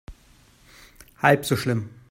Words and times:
Halb 1.21 1.45
so 1.45 1.55
schlimm. 1.55 1.91